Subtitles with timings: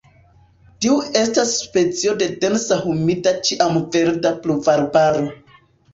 [0.85, 5.23] Tiu estas specio de densa humida ĉiamverda pluvarbaro.